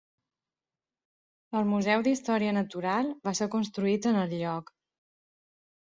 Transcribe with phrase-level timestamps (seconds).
[1.59, 4.77] El Museu d'Història Natural, va ser construït en el lloc.